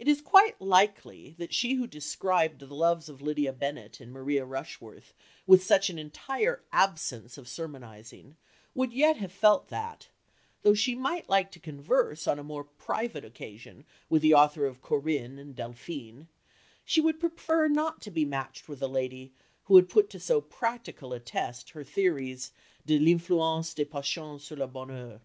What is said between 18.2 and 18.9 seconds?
matched with a